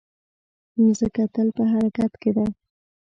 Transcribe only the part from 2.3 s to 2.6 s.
ده.